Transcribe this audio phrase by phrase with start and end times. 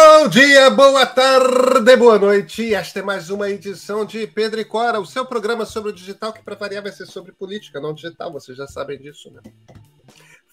[0.00, 2.72] Bom dia, boa tarde, boa noite.
[2.72, 6.32] Esta é mais uma edição de Pedro e Cora, o seu programa sobre o digital,
[6.32, 9.42] que para variar vai ser sobre política, não digital, vocês já sabem disso, né?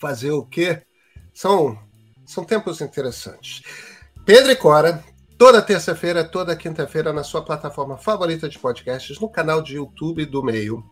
[0.01, 0.81] Fazer o quê?
[1.31, 1.77] São,
[2.25, 3.61] são tempos interessantes.
[4.25, 5.03] Pedro e Cora,
[5.37, 10.41] toda terça-feira, toda quinta-feira, na sua plataforma favorita de podcasts, no canal de YouTube do
[10.41, 10.83] Meio.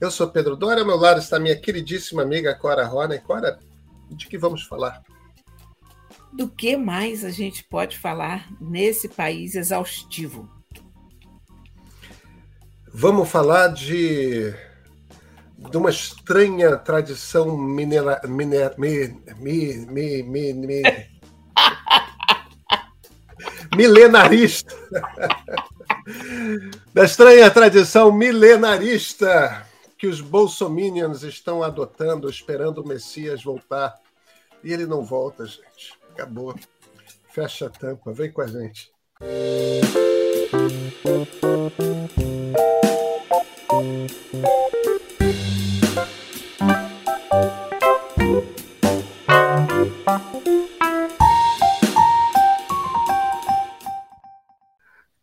[0.00, 3.14] Eu sou Pedro Dória, ao meu lado está minha queridíssima amiga Cora Rona.
[3.14, 3.58] E Cora,
[4.08, 5.02] de que vamos falar?
[6.32, 10.48] Do que mais a gente pode falar nesse país exaustivo?
[12.92, 14.52] Vamos falar de,
[15.56, 20.82] de uma estranha tradição minera, miner, mi, mi, mi, mi, mi,
[23.76, 24.74] milenarista.
[26.92, 33.94] da estranha tradição milenarista que os bolsominions estão adotando, esperando o Messias voltar.
[34.64, 35.99] E ele não volta, gente.
[36.20, 36.54] Acabou.
[37.30, 38.12] Fecha a tampa.
[38.12, 38.92] Vem com a gente.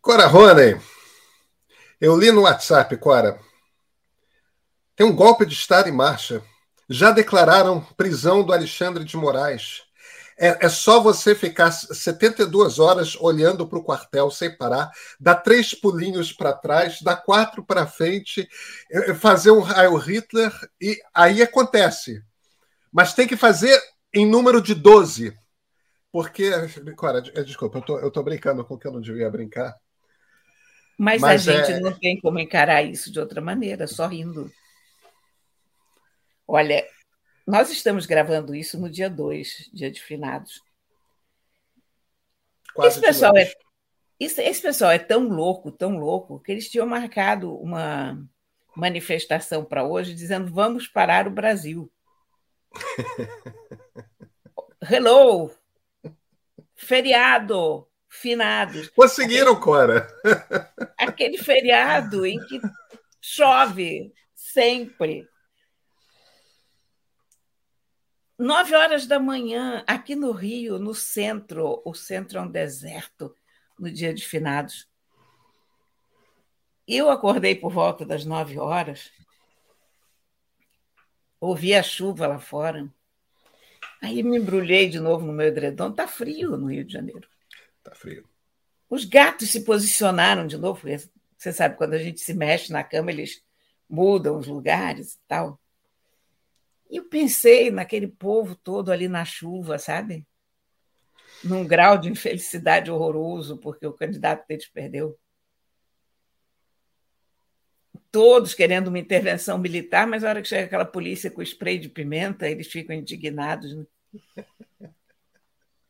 [0.00, 0.80] Cora Rony,
[2.00, 3.38] eu li no WhatsApp, Cora.
[4.96, 6.42] Tem um golpe de Estado em marcha.
[6.90, 9.87] Já declararam prisão do Alexandre de Moraes.
[10.40, 15.74] É, é só você ficar 72 horas olhando para o quartel sem parar, dar três
[15.74, 18.48] pulinhos para trás, dar quatro para frente,
[18.90, 22.22] é, é, fazer um raio Hitler e aí acontece.
[22.92, 23.76] Mas tem que fazer
[24.14, 25.36] em número de 12.
[26.12, 26.50] Porque,
[26.96, 29.74] Cora, desculpa, eu tô, brincando com o que eu não devia brincar.
[30.96, 31.80] Mas, Mas a gente é...
[31.80, 34.50] não tem como encarar isso de outra maneira, só rindo.
[36.46, 36.82] Olha,
[37.48, 40.62] nós estamos gravando isso no dia 2, dia de finados.
[42.74, 43.50] Quase esse pessoal, é,
[44.20, 48.22] esse, esse pessoal é tão louco, tão louco, que eles tinham marcado uma
[48.76, 51.90] manifestação para hoje dizendo vamos parar o Brasil.
[54.82, 55.50] Hello!
[56.76, 57.88] Feriado!
[58.10, 58.90] Finados.
[58.90, 60.06] Conseguiram, aquele, Cora!
[60.98, 62.60] Aquele feriado em que
[63.22, 65.26] chove sempre.
[68.38, 73.34] Nove horas da manhã, aqui no Rio, no centro, o centro é um deserto
[73.76, 74.88] no dia de finados.
[76.86, 79.10] Eu acordei por volta das nove horas,
[81.40, 82.88] ouvi a chuva lá fora,
[84.00, 85.90] aí me embrulhei de novo no meu edredom.
[85.90, 87.28] Tá frio no Rio de Janeiro.
[87.82, 88.24] Tá frio.
[88.88, 90.86] Os gatos se posicionaram de novo.
[91.36, 93.42] Você sabe, quando a gente se mexe na cama, eles
[93.90, 95.60] mudam os lugares e tal.
[96.90, 100.26] E eu pensei naquele povo todo ali na chuva, sabe?
[101.44, 105.18] Num grau de infelicidade horroroso, porque o candidato deles perdeu.
[108.10, 111.90] Todos querendo uma intervenção militar, mas na hora que chega aquela polícia com spray de
[111.90, 113.76] pimenta, eles ficam indignados.
[113.76, 113.84] Né?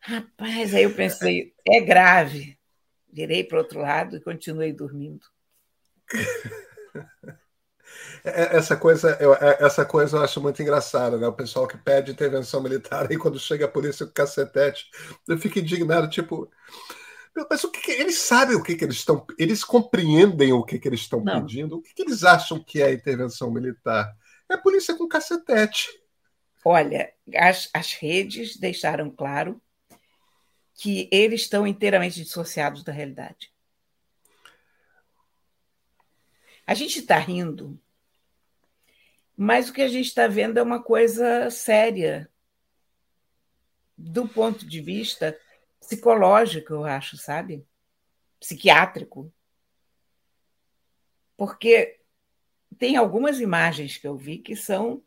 [0.01, 2.59] Rapaz, aí eu pensei, é grave.
[3.11, 5.25] Virei para o outro lado e continuei dormindo.
[8.25, 11.27] É, é, essa coisa, eu, é, essa coisa eu acho muito engraçada, né?
[11.27, 14.87] O pessoal que pede intervenção militar e quando chega a polícia com cacetete,
[15.27, 16.51] eu fico indignado, tipo.
[17.49, 19.25] Mas o que, que eles sabem o que, que eles estão.
[19.39, 21.77] Eles compreendem o que, que eles estão pedindo?
[21.77, 24.13] O que, que eles acham que é intervenção militar?
[24.49, 25.89] É a polícia com cacetete.
[26.65, 29.61] Olha, as, as redes deixaram claro
[30.75, 33.53] que eles estão inteiramente dissociados da realidade.
[36.67, 37.81] A gente está rindo
[39.41, 42.29] mas o que a gente está vendo é uma coisa séria,
[43.97, 45.39] do ponto de vista
[45.79, 47.65] psicológico, eu acho, sabe?
[48.41, 49.33] Psiquiátrico.
[51.37, 52.01] Porque
[52.81, 55.05] tem algumas imagens que eu vi que são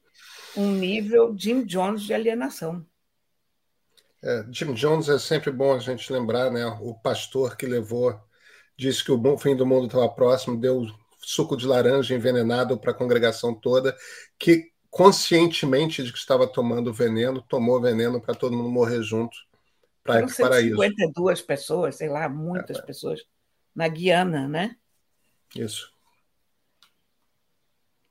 [0.56, 2.86] um nível Jim Jones de alienação.
[4.24, 6.66] É, Jim Jones é sempre bom a gente lembrar, né?
[6.80, 8.18] O pastor que levou,
[8.78, 10.86] disse que o fim do mundo estava próximo, deu
[11.24, 13.96] suco de laranja envenenado para a congregação toda,
[14.38, 19.38] que conscientemente de que estava tomando veneno, tomou veneno para todo mundo morrer junto
[20.04, 20.76] para ir para o paraíso.
[20.76, 23.22] 52 pessoas, sei lá, muitas é, pessoas,
[23.74, 24.76] na Guiana, né?
[25.56, 25.92] Isso.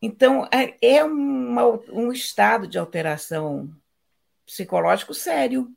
[0.01, 3.71] Então, é, é uma, um estado de alteração
[4.47, 5.71] psicológico sério.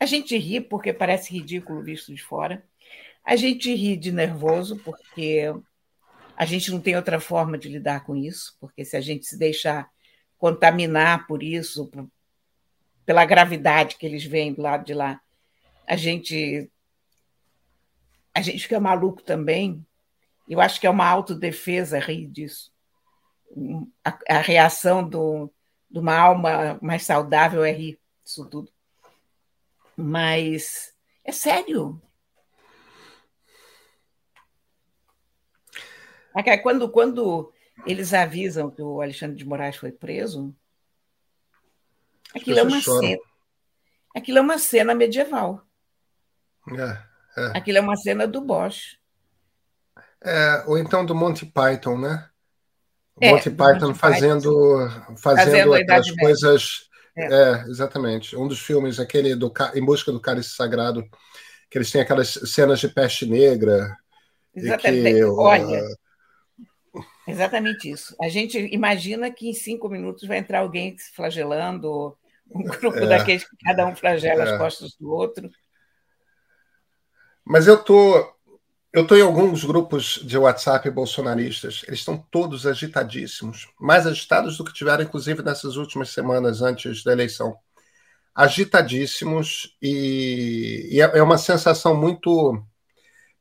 [0.00, 2.64] A gente ri porque parece ridículo visto de fora,
[3.28, 5.54] a gente ri de nervoso, porque
[6.34, 9.36] a gente não tem outra forma de lidar com isso, porque se a gente se
[9.36, 9.90] deixar
[10.38, 11.90] contaminar por isso,
[13.04, 15.20] pela gravidade que eles veem do lado de lá,
[15.86, 16.70] a gente
[18.32, 19.86] a gente fica maluco também.
[20.48, 22.72] Eu acho que é uma autodefesa rir disso.
[24.02, 25.52] A, a reação do,
[25.90, 28.72] de uma alma mais saudável é rir disso tudo.
[29.94, 32.00] Mas é sério.
[36.62, 37.52] Quando, quando
[37.86, 40.54] eles avisam que o Alexandre de Moraes foi preso,
[42.34, 43.00] aquilo é uma choram.
[43.00, 43.22] cena.
[44.16, 45.62] Aquilo é uma cena medieval.
[46.70, 47.58] É, é.
[47.58, 48.98] Aquilo é uma cena do Bosch.
[50.22, 52.28] É, ou então do Monty Python, né?
[53.16, 55.16] O é, Monty Python Monty fazendo, Python.
[55.16, 56.88] fazendo, aquelas coisas.
[57.16, 57.24] É.
[57.24, 57.64] é.
[57.68, 58.36] exatamente.
[58.36, 61.04] Um dos filmes, aquele do Em Busca do Cálice Sagrado,
[61.70, 63.96] que eles têm aquelas cenas de peste negra.
[64.54, 65.14] Exatamente.
[65.14, 65.84] Que, Olha.
[65.84, 66.07] Uh,
[67.28, 68.16] Exatamente isso.
[68.20, 72.16] A gente imagina que em cinco minutos vai entrar alguém se flagelando,
[72.50, 74.52] um grupo é, daqueles que cada um flagela é.
[74.52, 75.50] as costas do outro.
[77.44, 78.34] Mas eu tô,
[78.94, 81.84] eu tô em alguns grupos de WhatsApp bolsonaristas.
[81.86, 87.12] Eles estão todos agitadíssimos, mais agitados do que tiveram, inclusive, nessas últimas semanas antes da
[87.12, 87.54] eleição.
[88.34, 92.62] Agitadíssimos e, e é, é uma sensação muito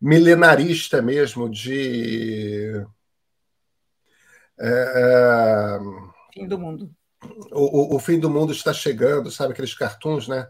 [0.01, 2.85] milenarista mesmo de
[4.59, 5.79] é, é,
[6.33, 6.91] fim do mundo.
[7.51, 10.47] O, o, o, fim do mundo está chegando, sabe aqueles cartoons, né?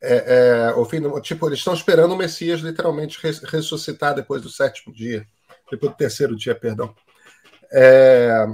[0.00, 4.48] É, é, o fim do, tipo, eles estão esperando o Messias literalmente ressuscitar depois do
[4.48, 5.26] sétimo dia,
[5.70, 6.94] depois do terceiro dia, perdão.
[7.72, 8.46] É,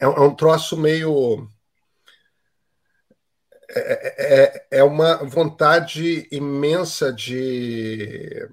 [0.00, 1.48] é, um é troço meio.
[3.70, 8.48] É, é, é uma vontade imensa de,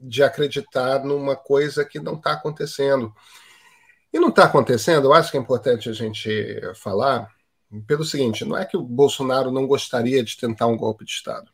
[0.00, 3.14] de acreditar numa coisa que não está acontecendo.
[4.12, 7.28] E não está acontecendo, eu acho que é importante a gente falar,
[7.86, 11.50] pelo seguinte: não é que o Bolsonaro não gostaria de tentar um golpe de Estado.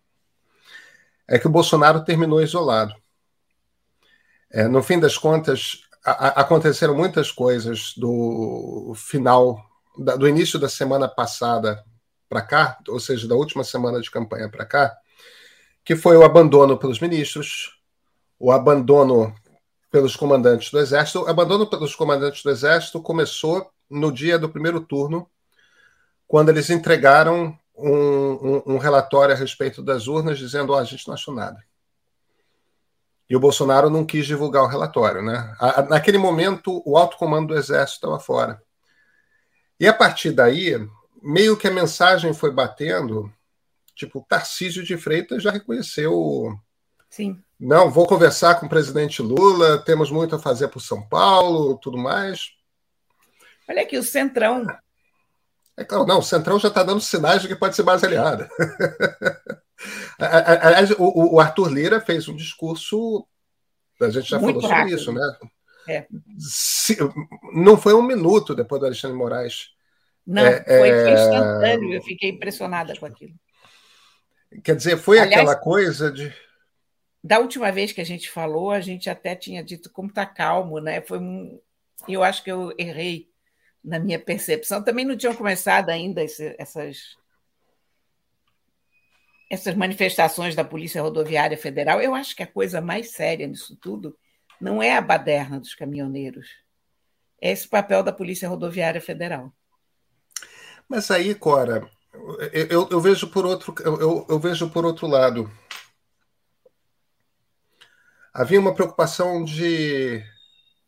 [1.27, 2.95] É que o Bolsonaro terminou isolado.
[4.51, 9.63] É, no fim das contas, a, a, aconteceram muitas coisas do final,
[9.97, 11.85] da, do início da semana passada
[12.29, 14.97] para cá, ou seja, da última semana de campanha para cá,
[15.85, 17.79] que foi o abandono pelos ministros,
[18.39, 19.35] o abandono
[19.91, 21.23] pelos comandantes do Exército.
[21.23, 25.29] O abandono pelos comandantes do Exército começou no dia do primeiro turno,
[26.27, 31.07] quando eles entregaram um, um, um relatório a respeito das urnas, dizendo: oh, a gente
[31.07, 31.63] não achou nada.
[33.29, 35.23] E o Bolsonaro não quis divulgar o relatório.
[35.23, 35.55] Né?
[35.59, 38.63] A, naquele momento, o alto comando do Exército estava fora.
[39.79, 40.75] E a partir daí,
[41.23, 43.33] meio que a mensagem foi batendo,
[43.95, 46.59] tipo, Tarcísio de Freitas já reconheceu
[47.11, 47.43] Sim.
[47.59, 51.77] Não, vou conversar com o presidente Lula, temos muito a fazer para o São Paulo,
[51.79, 52.53] tudo mais.
[53.69, 54.65] Olha aqui, o Centrão.
[55.77, 58.49] É claro, não, o Centrão já está dando sinais de que pode ser mais aliada.
[60.19, 63.27] Aliás, o, o, Arthur Lira fez um discurso,
[64.01, 64.99] a gente já muito falou rápido.
[64.99, 65.39] sobre isso, né?
[65.89, 66.07] É.
[66.39, 66.99] Se,
[67.55, 69.71] não foi um minuto depois do Alexandre Moraes.
[70.27, 71.15] Não, é, foi, é...
[71.15, 73.35] instantâneo, eu fiquei impressionada com aquilo.
[74.63, 76.33] Quer dizer, foi Aliás, aquela coisa de
[77.23, 80.79] da última vez que a gente falou, a gente até tinha dito como está calmo,
[80.81, 81.01] né?
[81.01, 81.61] Foi um,
[82.07, 83.29] eu acho que eu errei
[83.83, 84.83] na minha percepção.
[84.83, 87.17] Também não tinham começado ainda esse, essas
[89.51, 92.01] essas manifestações da Polícia Rodoviária Federal.
[92.01, 94.17] Eu acho que a coisa mais séria nisso tudo
[94.61, 96.49] não é a baderna dos caminhoneiros,
[97.41, 99.53] é esse papel da Polícia Rodoviária Federal.
[100.89, 101.89] Mas aí, Cora,
[102.53, 105.51] eu, eu vejo por outro eu, eu vejo por outro lado
[108.39, 110.23] havia uma preocupação de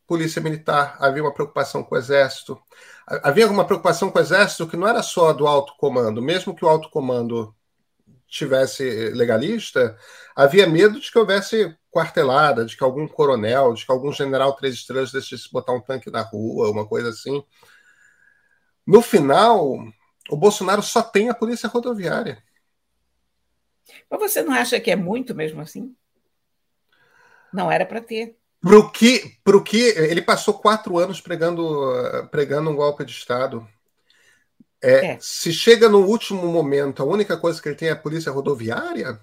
[0.07, 2.57] polícia militar, havia uma preocupação com o exército,
[3.05, 6.63] havia uma preocupação com o exército que não era só do alto comando, mesmo que
[6.63, 7.53] o alto comando
[8.25, 9.97] tivesse legalista,
[10.33, 14.75] havia medo de que houvesse quartelada, de que algum coronel, de que algum general três
[14.75, 17.43] estrelas decidisse botar um tanque na rua, uma coisa assim.
[18.87, 19.77] No final,
[20.29, 22.41] o Bolsonaro só tem a polícia rodoviária.
[24.09, 25.93] Mas você não acha que é muito mesmo assim?
[27.53, 28.37] Não era para ter.
[28.59, 31.91] Pro que, pro que ele passou quatro anos pregando,
[32.29, 33.67] pregando um golpe de Estado.
[34.81, 35.17] É, é.
[35.19, 39.19] Se chega no último momento, a única coisa que ele tem é a polícia rodoviária?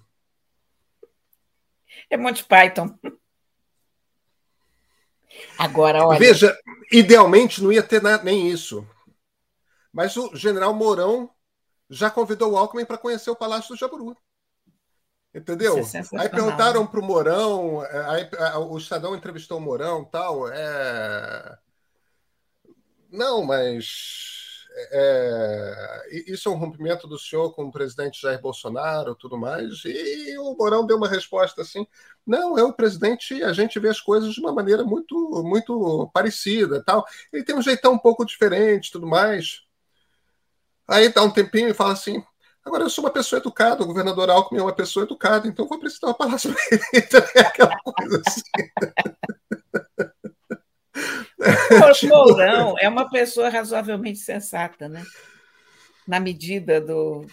[2.10, 2.96] É Monty Python.
[5.58, 6.18] Agora, olha.
[6.18, 6.56] Veja,
[6.90, 8.86] idealmente não ia ter nada, nem isso.
[9.92, 11.30] Mas o general Mourão
[11.90, 14.16] já convidou o Alckmin para conhecer o Palácio do Jaburu.
[15.38, 15.78] Entendeu?
[15.78, 18.28] É aí perguntaram para o Mourão, aí,
[18.68, 20.48] o Estadão entrevistou o Mourão tal.
[20.48, 21.58] É...
[23.10, 24.28] Não, mas
[24.90, 30.36] é, isso é um rompimento do senhor com o presidente Jair Bolsonaro tudo mais, e
[30.38, 31.86] o Mourão deu uma resposta assim,
[32.26, 36.82] não, é o presidente, a gente vê as coisas de uma maneira muito, muito parecida,
[36.84, 37.04] tal.
[37.32, 39.62] ele tem um jeitão um pouco diferente tudo mais.
[40.86, 42.22] Aí dá um tempinho e fala assim,
[42.68, 45.78] Agora, eu sou uma pessoa educada, o governador Alckmin é uma pessoa educada, então vou
[45.78, 46.82] precisar uma palavra para ele.
[46.94, 48.42] Então, é aquela coisa assim.
[51.88, 55.02] O tipo, Mourão é uma pessoa razoavelmente sensata, né?
[56.06, 57.24] Na medida do,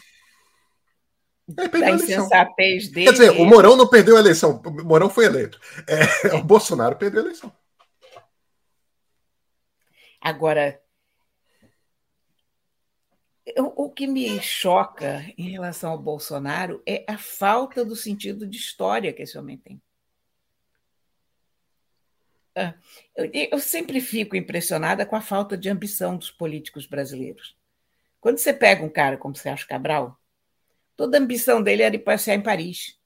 [1.45, 3.07] da insensatez dele.
[3.07, 5.59] Quer dizer, o Mourão não perdeu a eleição, o Mourão foi eleito.
[5.85, 7.51] É, o Bolsonaro perdeu a eleição.
[10.21, 10.79] Agora,
[13.57, 19.13] o que me choca em relação ao Bolsonaro é a falta do sentido de história
[19.13, 19.81] que esse homem tem.
[22.55, 22.73] Ah,
[23.15, 27.55] eu sempre fico impressionada com a falta de ambição dos políticos brasileiros.
[28.19, 30.19] Quando você pega um cara como Sérgio Cabral,
[30.95, 32.97] toda a ambição dele era ir passear em Paris.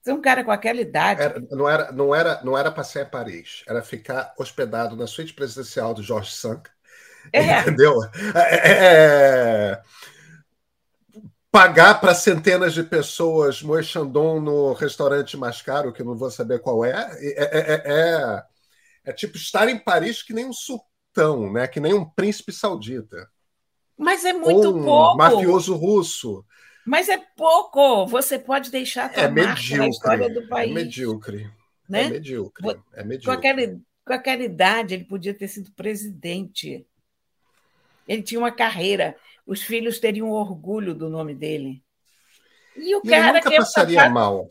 [0.00, 1.20] Você é um cara com aquela idade.
[1.20, 5.34] Era, não era, não era, não era passear em Paris, era ficar hospedado na suíte
[5.34, 6.70] presidencial do Jorge Sank
[7.32, 7.60] é.
[7.60, 7.98] Entendeu?
[8.34, 9.82] É, é, é
[11.56, 16.30] pagar para centenas de pessoas Moe Chandon no restaurante mais caro, que eu não vou
[16.30, 18.42] saber qual é, é, é,
[19.06, 21.66] é, tipo estar em Paris que nem um sultão, né?
[21.66, 23.26] que nem um príncipe saudita.
[23.96, 25.16] Mas é muito um pouco.
[25.16, 26.44] mafioso russo.
[26.86, 28.06] Mas é pouco.
[28.06, 30.70] Você pode deixar a é medíocre, na história do país.
[30.70, 31.50] É medíocre.
[31.88, 32.04] Né?
[32.04, 32.76] É medíocre.
[32.92, 33.24] É medíocre.
[33.24, 36.86] Com, aquela, com aquela idade, ele podia ter sido presidente.
[38.06, 39.16] Ele tinha uma carreira.
[39.46, 41.82] Os filhos teriam orgulho do nome dele.
[42.76, 44.14] E o e cara nunca que passaria sapato...
[44.14, 44.48] mal.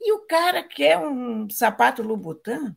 [0.00, 2.74] E o cara que é um sapato Louboutin?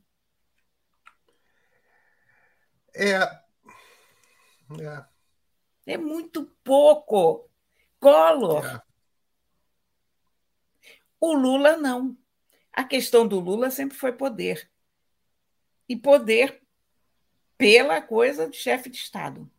[2.95, 3.15] É.
[4.79, 7.49] É, é muito pouco.
[7.99, 8.65] Collor.
[8.65, 8.81] É.
[11.19, 12.17] O Lula não.
[12.73, 14.69] A questão do Lula sempre foi poder.
[15.87, 16.61] E poder
[17.57, 19.49] pela coisa de chefe de Estado.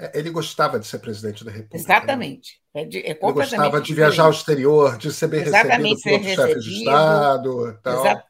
[0.00, 1.76] É, ele gostava de ser presidente da República.
[1.76, 1.82] Né?
[1.82, 2.60] Exatamente.
[2.74, 2.82] Né?
[2.82, 6.46] É de, é ele gostava de viajar ao exterior, de ser bem Exatamente, recebido por
[6.46, 7.78] chefe de Estado.
[7.82, 8.22] Tal.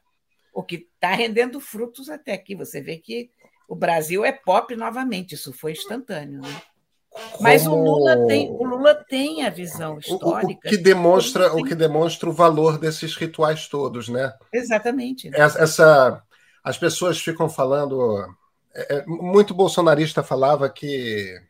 [0.53, 2.55] O que está rendendo frutos até aqui.
[2.55, 3.29] Você vê que
[3.69, 6.41] o Brasil é pop novamente, isso foi instantâneo.
[6.41, 6.61] Né?
[7.09, 7.43] Como...
[7.43, 10.65] Mas o Lula, tem, o Lula tem a visão histórica.
[10.65, 14.33] O, o que demonstra, o que demonstra o valor desses rituais todos, né?
[14.53, 15.29] Exatamente.
[15.33, 16.23] Essa, essa
[16.61, 18.25] as pessoas ficam falando.
[18.73, 21.41] É, é muito bolsonarista falava que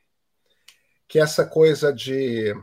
[1.11, 2.55] que essa coisa de,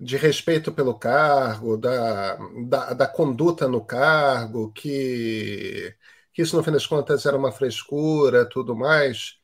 [0.00, 5.94] de respeito pelo cargo, da, da, da conduta no cargo, que,
[6.32, 9.38] que isso, no fim das contas, era uma frescura, tudo mais.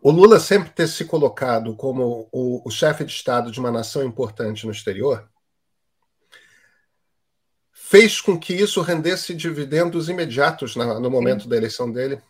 [0.00, 4.04] O Lula sempre ter se colocado como o, o chefe de Estado de uma nação
[4.04, 5.28] importante no exterior
[7.72, 11.48] fez com que isso rendesse dividendos imediatos na, no momento Sim.
[11.48, 12.22] da eleição dele.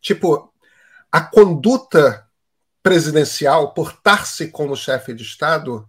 [0.00, 0.52] Tipo,
[1.12, 2.23] a conduta
[2.84, 5.88] presidencial, portar-se como chefe de Estado,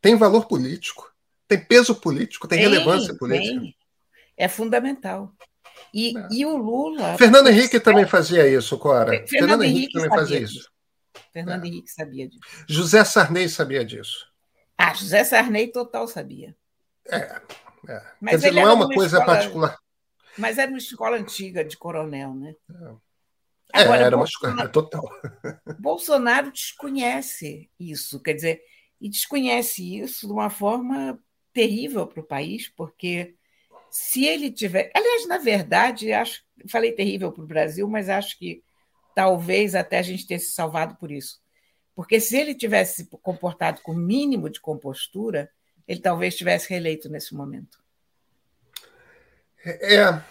[0.00, 1.14] tem valor político,
[1.46, 3.60] tem peso político, tem, tem relevância política.
[3.60, 3.76] Tem.
[4.38, 5.34] É fundamental.
[5.92, 6.28] E, é.
[6.32, 7.18] e o Lula.
[7.18, 9.10] Fernando Henrique também fazia isso, Cora.
[9.10, 10.58] Fernando, Fernando Henrique, Henrique também fazia disso.
[10.60, 10.70] isso.
[11.30, 11.68] Fernando é.
[11.68, 12.40] Henrique sabia disso.
[12.66, 14.26] José Sarney sabia disso.
[14.78, 16.56] Ah, José Sarney total sabia.
[17.06, 17.18] É.
[17.86, 18.02] é.
[18.18, 19.78] Mas Quer dizer, não é uma coisa escola, particular.
[20.38, 22.54] Mas era uma escola antiga de coronel, né?
[22.70, 22.94] É,
[23.72, 25.08] Agora, era Bolsonaro, uma total.
[25.78, 28.62] Bolsonaro desconhece isso, quer dizer,
[29.00, 31.18] e desconhece isso de uma forma
[31.52, 33.34] terrível para o país, porque
[33.90, 34.90] se ele tiver.
[34.94, 38.62] Aliás, na verdade, acho, falei terrível para o Brasil, mas acho que
[39.14, 41.40] talvez até a gente tenha se salvado por isso.
[41.94, 45.50] Porque se ele tivesse se comportado com o mínimo de compostura,
[45.86, 47.82] ele talvez tivesse reeleito nesse momento.
[49.64, 50.22] É,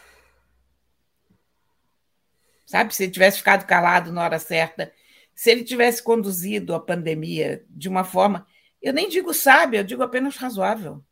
[2.70, 2.94] sabe?
[2.94, 4.94] Se ele tivesse ficado calado na hora certa,
[5.34, 8.46] se ele tivesse conduzido a pandemia de uma forma,
[8.80, 11.04] eu nem digo sábia, eu digo apenas razoável.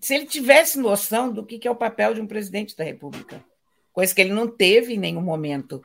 [0.00, 3.44] Se ele tivesse noção do que é o papel de um presidente da República,
[3.92, 5.84] coisa que ele não teve em nenhum momento,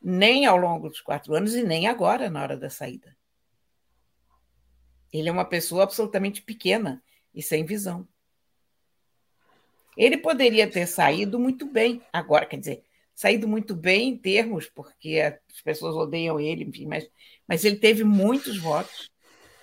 [0.00, 3.14] nem ao longo dos quatro anos e nem agora, na hora da saída.
[5.12, 8.08] Ele é uma pessoa absolutamente pequena e sem visão.
[9.96, 12.82] Ele poderia ter saído muito bem agora, quer dizer,
[13.14, 17.08] saído muito bem em termos, porque as pessoas odeiam ele, enfim, mas,
[17.46, 19.10] mas ele teve muitos votos.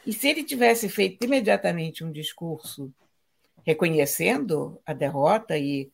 [0.06, 2.94] E se ele tivesse feito imediatamente um discurso
[3.66, 5.92] reconhecendo a derrota e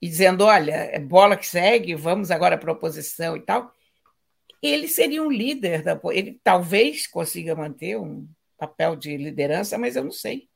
[0.00, 3.72] e dizendo: olha, é bola que segue, vamos agora para a oposição e tal,
[4.62, 6.00] ele seria um líder da.
[6.12, 8.26] Ele talvez consiga manter um
[8.58, 10.48] papel de liderança, mas eu não sei.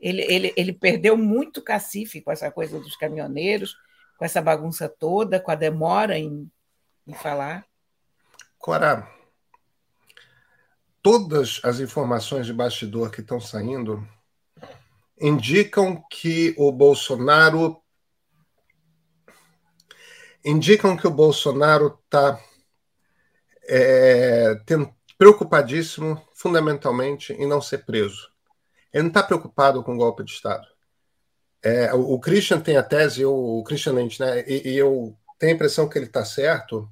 [0.00, 3.76] Ele, ele, ele perdeu muito cacife com essa coisa dos caminhoneiros,
[4.16, 6.50] com essa bagunça toda, com a demora em,
[7.06, 7.66] em falar.
[8.58, 9.08] Cora,
[11.02, 14.06] todas as informações de bastidor que estão saindo
[15.20, 17.82] indicam que o Bolsonaro
[20.44, 22.40] indicam que o Bolsonaro está
[23.68, 24.54] é,
[25.18, 28.30] preocupadíssimo, fundamentalmente, em não ser preso.
[28.92, 30.66] Ele não está preocupado com o golpe de Estado.
[31.62, 35.16] É, o, o, Christian tem a tese, o, o Christian Lynch, né, e, e, eu
[35.38, 36.88] tenho a impressão que ele está certo,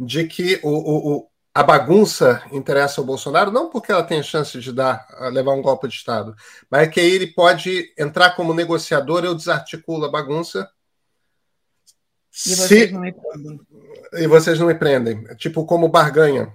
[0.00, 0.70] de que o,
[1.16, 5.60] o, a bagunça interessa ao Bolsonaro, não porque ela tem chance de dar, levar um
[5.60, 6.34] golpe de Estado,
[6.70, 10.68] mas é que aí ele pode entrar como negociador, eu desarticulo a bagunça.
[12.46, 12.92] E vocês se...
[12.92, 13.60] não me prendem.
[14.14, 15.22] E vocês não me prendem.
[15.36, 16.50] Tipo como barganha.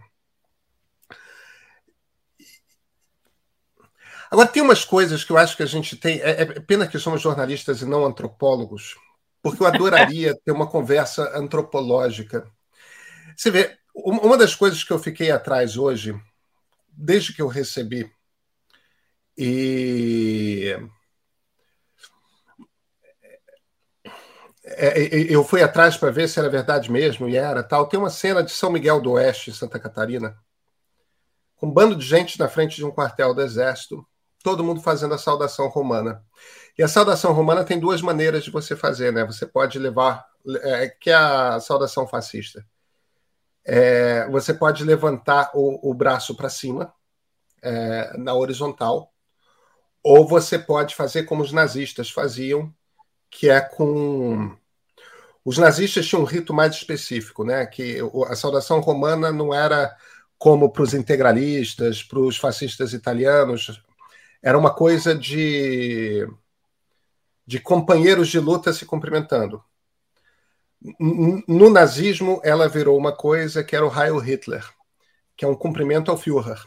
[4.30, 6.20] Agora, tem umas coisas que eu acho que a gente tem.
[6.20, 8.96] É, é pena que somos jornalistas e não antropólogos,
[9.42, 12.50] porque eu adoraria ter uma conversa antropológica.
[13.36, 16.20] Você vê, uma das coisas que eu fiquei atrás hoje,
[16.90, 18.12] desde que eu recebi,
[19.38, 20.76] e.
[24.70, 27.88] É, eu fui atrás para ver se era verdade mesmo, e era tal.
[27.88, 30.38] Tem uma cena de São Miguel do Oeste, Santa Catarina,
[31.56, 34.06] com um bando de gente na frente de um quartel do Exército,
[34.48, 36.24] todo mundo fazendo a saudação romana.
[36.78, 39.26] E a saudação romana tem duas maneiras de você fazer, né?
[39.26, 40.26] Você pode levar,
[40.62, 42.66] é, que é a saudação fascista.
[43.66, 46.94] É, você pode levantar o, o braço para cima,
[47.62, 49.12] é, na horizontal,
[50.02, 52.74] ou você pode fazer como os nazistas faziam,
[53.30, 54.56] que é com.
[55.44, 57.66] Os nazistas tinham um rito mais específico, né?
[57.66, 57.98] Que
[58.30, 59.94] a saudação romana não era
[60.38, 63.82] como para os integralistas, para os fascistas italianos,
[64.42, 66.28] era uma coisa de,
[67.46, 69.64] de companheiros de luta se cumprimentando.
[71.00, 74.64] No nazismo, ela virou uma coisa que era o Heil Hitler,
[75.36, 76.64] que é um cumprimento ao Führer.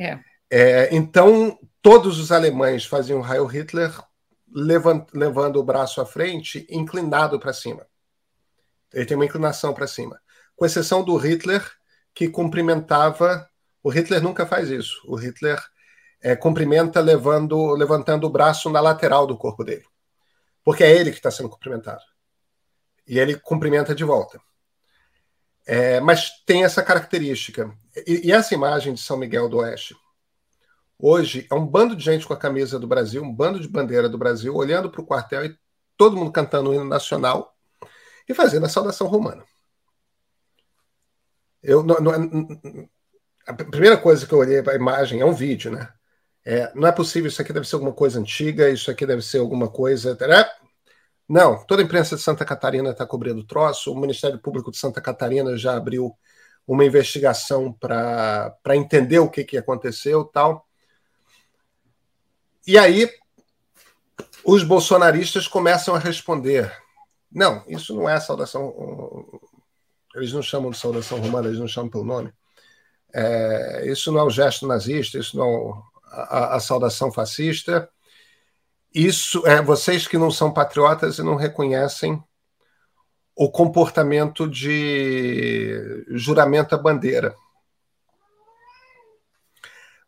[0.00, 0.18] É.
[0.50, 3.92] É, então, todos os alemães faziam Heil Hitler
[4.54, 7.86] levant, levando o braço à frente, inclinado para cima.
[8.92, 10.20] Ele tem uma inclinação para cima.
[10.54, 11.68] Com exceção do Hitler,
[12.14, 13.48] que cumprimentava.
[13.82, 15.02] O Hitler nunca faz isso.
[15.06, 15.60] O Hitler
[16.24, 19.84] é, cumprimenta levando, levantando o braço na lateral do corpo dele.
[20.64, 22.00] Porque é ele que está sendo cumprimentado.
[23.06, 24.40] E ele cumprimenta de volta.
[25.66, 27.70] É, mas tem essa característica.
[28.06, 29.94] E, e, essa imagem de São Miguel do Oeste,
[30.98, 34.08] hoje, é um bando de gente com a camisa do Brasil, um bando de bandeira
[34.08, 35.58] do Brasil, olhando para o quartel e
[35.94, 37.54] todo mundo cantando o hino nacional
[38.26, 39.44] e fazendo a saudação romana.
[41.62, 41.98] Eu, não,
[43.46, 45.92] a primeira coisa que eu olhei para a imagem é um vídeo, né?
[46.44, 49.38] É, não é possível, isso aqui deve ser alguma coisa antiga, isso aqui deve ser
[49.38, 50.16] alguma coisa.
[50.20, 50.44] Né?
[51.28, 54.76] Não, toda a imprensa de Santa Catarina está cobrindo o troço, o Ministério Público de
[54.76, 56.14] Santa Catarina já abriu
[56.66, 60.66] uma investigação para entender o que, que aconteceu tal.
[62.66, 63.10] E aí
[64.44, 66.70] os bolsonaristas começam a responder:
[67.32, 68.72] não, isso não é saudação.
[70.14, 72.32] Eles não chamam de saudação romana, eles não chamam pelo nome.
[73.12, 75.82] É, isso não é um gesto nazista, isso não
[76.22, 77.88] a, a saudação fascista.
[78.94, 82.22] Isso é vocês que não são patriotas e não reconhecem
[83.34, 87.34] o comportamento de juramento à bandeira.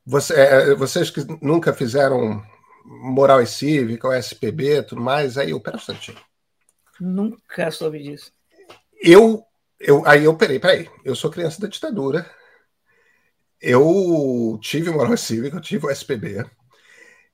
[0.04, 2.40] Você, é, vocês que nunca fizeram
[2.84, 6.20] moral e cívica, o SPB, tudo mais, aí eu pera um instantinho.
[7.00, 8.30] Nunca soube disso.
[9.02, 9.44] Eu,
[9.80, 10.88] eu, aí eu peraí, peraí.
[11.04, 12.24] Eu sou criança da ditadura
[13.66, 16.44] eu tive moral cívica, eu tive o SPB,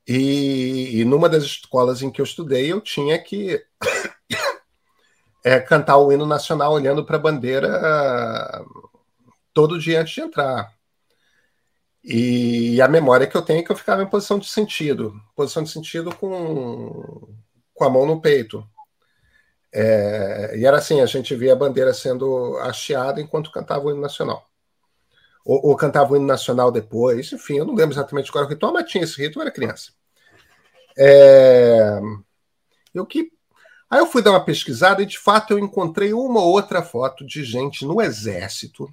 [0.07, 3.63] e, e, numa das escolas em que eu estudei, eu tinha que
[5.45, 8.65] é, cantar o hino nacional olhando para a bandeira
[9.55, 10.73] todo dia antes de entrar.
[12.05, 15.63] E a memória que eu tenho é que eu ficava em posição de sentido posição
[15.63, 17.29] de sentido com,
[17.75, 18.67] com a mão no peito.
[19.73, 24.01] É, e era assim: a gente via a bandeira sendo hasteada enquanto cantava o hino
[24.01, 24.52] nacional
[25.45, 28.55] ou, ou cantava o hino nacional depois, enfim, eu não lembro exatamente qual era o
[28.55, 29.93] ritual, mas tinha esse rito, eu era criança.
[30.97, 32.01] É...
[32.95, 33.33] Eu que...
[33.91, 37.27] Aí eu fui dar uma pesquisada e, de fato, eu encontrei uma ou outra foto
[37.27, 38.93] de gente no exército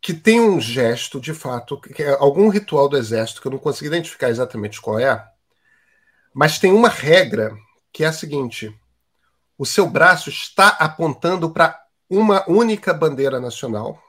[0.00, 3.58] que tem um gesto, de fato, que é algum ritual do exército, que eu não
[3.58, 5.28] consegui identificar exatamente qual é,
[6.32, 7.54] Mas tem uma regra
[7.92, 8.72] que é a seguinte:
[9.56, 11.78] o seu braço está apontando para
[12.08, 14.02] uma única bandeira nacional.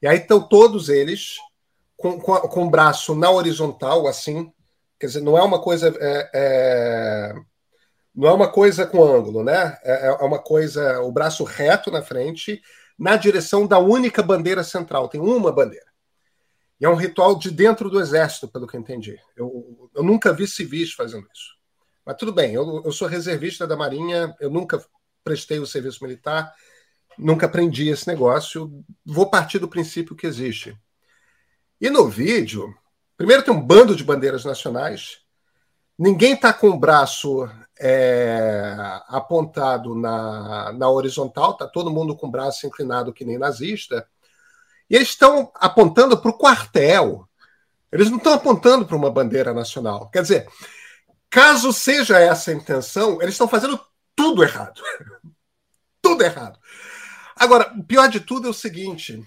[0.00, 1.36] E aí estão todos eles
[1.96, 4.52] com, com, com, o braço na horizontal, assim.
[4.98, 5.94] Quer dizer, não é uma coisa.
[5.98, 7.34] É, é,
[8.14, 9.78] não é uma coisa com ângulo, né?
[9.82, 11.00] É, é uma coisa.
[11.00, 12.62] O braço reto na frente,
[12.98, 15.08] na direção da única bandeira central.
[15.08, 15.86] Tem uma bandeira.
[16.80, 19.18] E é um ritual de dentro do exército, pelo que eu entendi.
[19.36, 21.54] Eu, eu nunca vi civis fazendo isso.
[22.04, 24.84] Mas tudo bem, eu, eu sou reservista da Marinha, eu nunca
[25.22, 26.52] prestei o serviço militar,
[27.18, 30.76] nunca aprendi esse negócio, vou partir do princípio que existe.
[31.80, 32.74] E no vídeo,
[33.16, 35.18] primeiro tem um bando de bandeiras nacionais,
[35.98, 37.48] ninguém está com o braço
[37.78, 38.74] é,
[39.08, 44.06] apontado na, na horizontal, está todo mundo com o braço inclinado que nem nazista,
[44.88, 47.28] e eles estão apontando para o quartel.
[47.90, 50.10] Eles não estão apontando para uma bandeira nacional.
[50.10, 50.48] Quer dizer,
[51.30, 53.80] caso seja essa a intenção, eles estão fazendo
[54.14, 54.80] tudo errado.
[56.02, 56.58] tudo errado.
[57.36, 59.22] Agora, o pior de tudo é o seguinte.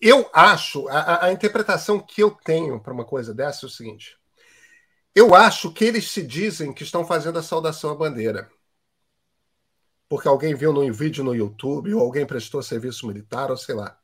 [0.00, 4.16] Eu acho, a, a interpretação que eu tenho para uma coisa dessa é o seguinte.
[5.14, 8.50] Eu acho que eles se dizem que estão fazendo a saudação à bandeira
[10.14, 13.98] porque alguém viu no vídeo no YouTube, ou alguém prestou serviço militar, ou sei lá.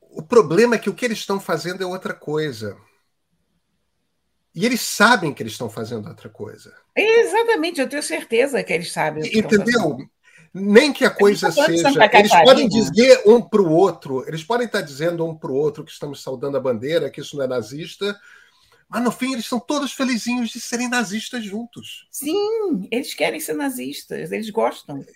[0.00, 2.78] O problema é que o que eles estão fazendo é outra coisa.
[4.58, 6.74] E eles sabem que eles estão fazendo outra coisa.
[6.96, 9.22] Exatamente, eu tenho certeza que eles sabem.
[9.22, 9.98] Que Entendeu?
[10.52, 11.88] Nem que a coisa seja.
[12.12, 15.84] Eles podem dizer um para o outro, eles podem estar dizendo um para o outro
[15.84, 18.18] que estamos saudando a bandeira, que isso não é nazista,
[18.88, 22.08] mas no fim eles são todos felizinhos de serem nazistas juntos.
[22.10, 25.06] Sim, eles querem ser nazistas, eles gostam.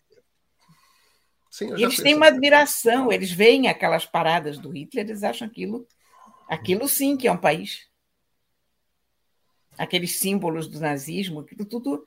[1.51, 5.85] Sim, eles têm uma admiração, eles veem aquelas paradas do Hitler, eles acham aquilo,
[6.49, 7.91] aquilo sim que é um país.
[9.79, 12.07] Aqueles símbolos do nazismo, aquilo tudo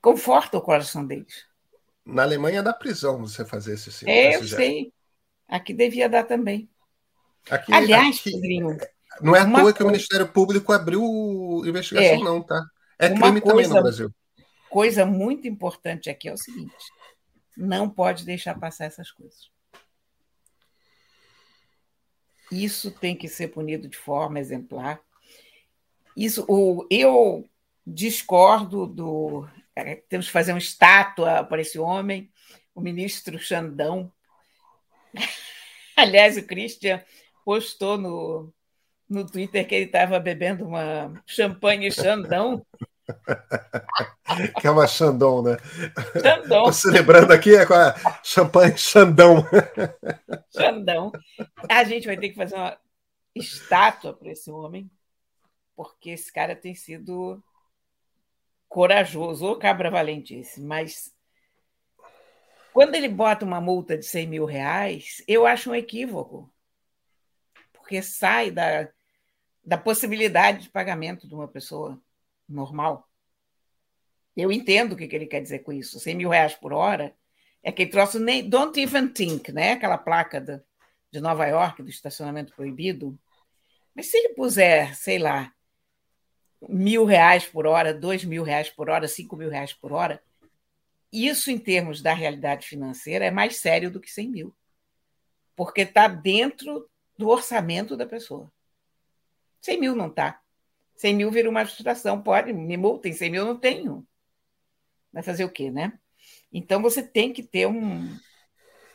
[0.00, 1.46] conforta o coração deles.
[2.04, 4.16] Na Alemanha dá prisão você fazer esse símbolo.
[4.16, 4.92] É, eu sei.
[5.48, 6.68] Aqui devia dar também.
[7.50, 8.32] Aqui, Aliás, aqui...
[8.32, 8.76] Pedrinho,
[9.20, 11.02] não é à toa que o Ministério Público abriu
[11.64, 12.64] investigação, é, não, tá?
[12.98, 14.10] É crime coisa, também no Brasil.
[14.68, 16.74] Coisa muito importante aqui é o seguinte:
[17.56, 19.50] não pode deixar passar essas coisas.
[22.50, 25.00] Isso tem que ser punido de forma exemplar.
[26.16, 27.44] Isso, o, eu
[27.86, 29.46] discordo do.
[29.74, 32.30] É, temos que fazer uma estátua para esse homem,
[32.74, 34.10] o ministro Xandão.
[35.96, 37.02] Aliás, o Christian
[37.44, 38.52] postou no,
[39.08, 42.64] no Twitter que ele estava bebendo uma champanhe Xandão.
[44.60, 45.56] que é uma Xandão, né?
[46.20, 46.72] Xandão.
[46.72, 49.46] celebrando aqui é com a champanhe Xandão.
[50.50, 51.12] Xandão.
[51.68, 52.76] A gente vai ter que fazer uma
[53.34, 54.90] estátua para esse homem,
[55.76, 57.42] porque esse cara tem sido
[58.68, 61.14] corajoso, ou cabra valentice, mas
[62.72, 66.52] quando ele bota uma multa de 100 mil reais, eu acho um equívoco
[67.86, 68.88] porque sai da,
[69.64, 72.02] da possibilidade de pagamento de uma pessoa
[72.48, 73.08] normal.
[74.36, 76.00] Eu entendo o que ele quer dizer com isso.
[76.00, 77.16] 100 mil reais por hora
[77.62, 79.72] é aquele troço nem don't even think, né?
[79.72, 80.60] Aquela placa da,
[81.12, 83.16] de Nova York do estacionamento proibido.
[83.94, 85.54] Mas se ele puser, sei lá,
[86.68, 90.22] mil reais por hora, dois mil reais por hora, cinco mil reais por hora,
[91.12, 94.56] isso em termos da realidade financeira é mais sério do que 100 mil,
[95.54, 98.52] porque está dentro do orçamento da pessoa.
[99.62, 100.40] 100 mil não está.
[100.96, 102.22] 100 mil vira uma frustração.
[102.22, 104.06] Pode, me multem, 100 mil não tenho.
[105.12, 105.98] Vai fazer o quê, né?
[106.52, 108.14] Então você tem que ter um,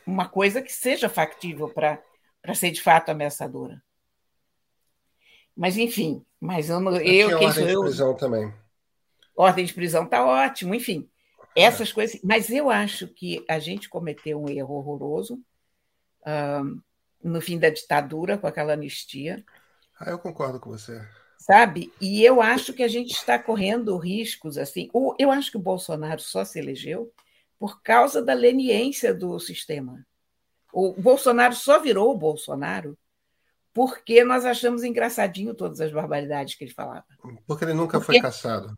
[0.06, 2.00] uma coisa que seja factível para
[2.54, 3.82] ser de fato ameaçadora.
[5.56, 8.52] Mas enfim, mas eu, eu, eu quem ordem de prisão também.
[9.36, 11.08] Ordem de prisão está ótimo, enfim.
[11.54, 11.92] Essas é.
[11.92, 12.20] coisas.
[12.24, 15.38] Mas eu acho que a gente cometeu um erro horroroso
[16.26, 16.80] um,
[17.22, 19.44] no fim da ditadura, com aquela anistia.
[20.00, 21.00] Ah, eu concordo com você.
[21.38, 21.92] Sabe?
[22.00, 24.90] E eu acho que a gente está correndo riscos assim.
[25.20, 27.12] Eu acho que o Bolsonaro só se elegeu
[27.56, 30.04] por causa da leniência do sistema.
[30.72, 32.98] O Bolsonaro só virou o Bolsonaro
[33.72, 37.04] porque nós achamos engraçadinho todas as barbaridades que ele falava.
[37.46, 38.12] Porque ele nunca porque...
[38.12, 38.76] foi caçado.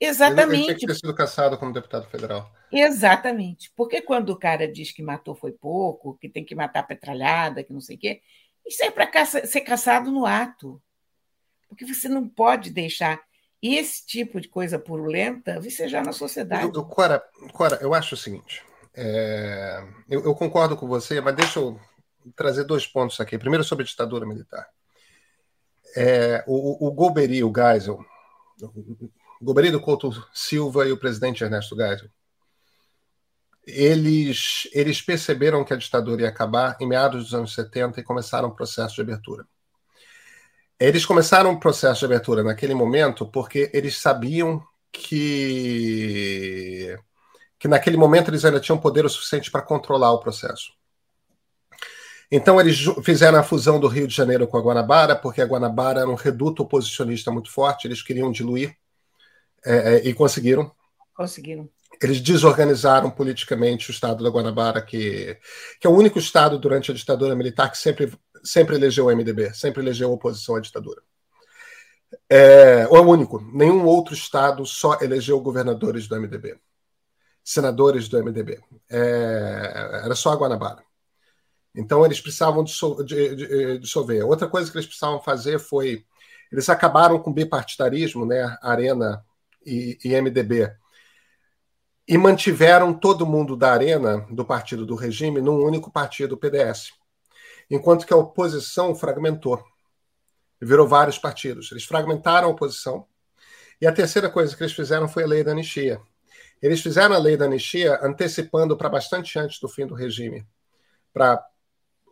[0.00, 0.48] Exatamente.
[0.48, 2.50] Ele, ele tinha que ter sido caçado como deputado federal.
[2.70, 3.72] Exatamente.
[3.76, 7.72] Porque quando o cara diz que matou foi pouco, que tem que matar petralhada, que
[7.72, 8.20] não sei o quê,
[8.66, 10.80] isso é para caça, ser caçado no ato.
[11.68, 13.20] Porque você não pode deixar
[13.62, 16.64] esse tipo de coisa purulenta vicejar na sociedade.
[16.64, 18.62] Eu, eu, Cora, Cora, eu acho o seguinte.
[18.94, 21.80] É, eu, eu, concordo com você, mas deixa eu
[22.36, 23.38] trazer dois pontos aqui.
[23.38, 24.66] Primeiro, sobre a ditadura militar.
[25.96, 28.04] é, o, o Golbery, o Geisel,
[28.60, 32.08] o Golbery do Couto Silva e o presidente Ernesto Geisel,
[33.66, 38.48] eles, eles perceberam que a ditadura ia acabar em meados dos anos 70 e começaram
[38.48, 39.46] o processo de abertura.
[40.78, 46.98] Eles começaram o processo de abertura naquele momento porque eles sabiam que,
[47.58, 50.72] que naquele momento eles ainda tinham poder o suficiente para controlar o processo.
[52.30, 56.00] Então eles fizeram a fusão do Rio de Janeiro com a Guanabara, porque a Guanabara
[56.00, 58.76] era um reduto oposicionista muito forte, eles queriam diluir
[59.64, 60.70] é, é, e conseguiram.
[61.14, 61.68] Conseguiram.
[62.02, 65.38] Eles desorganizaram politicamente o estado da Guanabara, que,
[65.80, 69.54] que é o único estado durante a ditadura militar que sempre, sempre elegeu o MDB,
[69.54, 71.00] sempre elegeu oposição à ditadura.
[72.28, 73.40] É, ou é o único.
[73.40, 76.58] Nenhum outro estado só elegeu governadores do MDB,
[77.44, 78.60] senadores do MDB.
[78.90, 80.82] É, era só a Guanabara.
[81.74, 82.64] Então eles precisavam
[83.80, 84.24] dissolver.
[84.24, 86.04] Outra coisa que eles precisavam fazer foi
[86.52, 89.24] eles acabaram com o bipartidarismo, né, Arena
[89.66, 90.72] e, e MDB,
[92.06, 96.92] e mantiveram todo mundo da Arena, do partido do regime, num único partido, o PDS,
[97.68, 99.64] enquanto que a oposição fragmentou,
[100.60, 101.72] virou vários partidos.
[101.72, 103.06] Eles fragmentaram a oposição.
[103.80, 106.00] E a terceira coisa que eles fizeram foi a lei da anistia.
[106.62, 110.46] Eles fizeram a lei da anistia antecipando para bastante antes do fim do regime,
[111.12, 111.44] para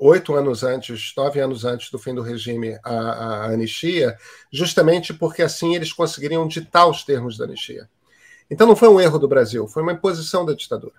[0.05, 4.19] oito anos antes, nove anos antes do fim do regime, a, a, anistia,
[4.53, 7.89] justamente porque assim eles conseguiriam ditar os termos da anistia.
[8.51, 10.95] Então não foi um erro do Brasil, foi uma imposição da ditadura.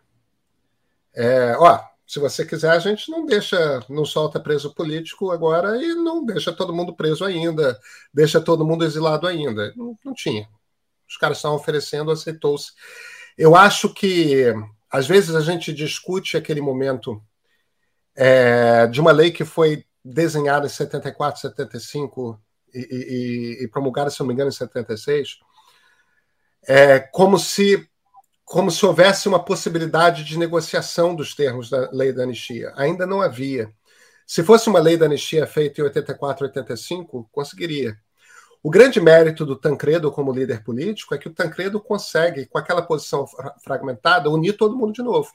[1.14, 5.94] É, ó, se você quiser, a gente não deixa, não solta preso político agora e
[5.96, 7.78] não deixa todo mundo preso ainda,
[8.14, 9.74] deixa todo mundo exilado ainda.
[9.76, 10.48] Não, não tinha.
[11.08, 12.72] Os caras estavam oferecendo, aceitou-se.
[13.38, 14.54] Eu acho que
[14.90, 17.22] às vezes a gente discute aquele momento
[18.16, 22.40] é, de uma lei que foi desenhada em 74, 75
[22.74, 25.40] e, e, e promulgada, se não me engano, em 76,
[26.68, 27.88] é, como se
[28.46, 32.74] como se houvesse uma possibilidade de negociação dos termos da lei da anistia.
[32.76, 33.74] Ainda não havia.
[34.28, 37.98] Se fosse uma lei da anistia feita em 84, 85, conseguiria.
[38.62, 42.82] O grande mérito do Tancredo como líder político é que o Tancredo consegue, com aquela
[42.82, 43.26] posição
[43.64, 45.32] fragmentada, unir todo mundo de novo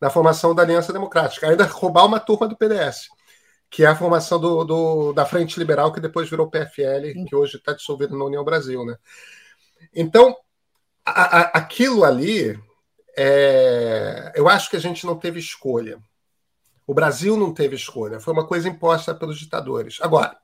[0.00, 3.08] na formação da Aliança Democrática, ainda roubar uma turma do PDS,
[3.68, 7.24] que é a formação do, do da Frente Liberal, que depois virou PFL, Sim.
[7.26, 8.84] que hoje está dissolvido na União Brasil.
[8.84, 8.96] Né?
[9.94, 10.36] Então,
[11.04, 12.58] a, a, aquilo ali,
[13.16, 15.98] é, eu acho que a gente não teve escolha.
[16.86, 19.98] O Brasil não teve escolha, foi uma coisa imposta pelos ditadores.
[20.00, 20.36] Agora,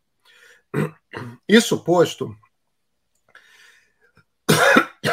[1.48, 2.36] isso posto,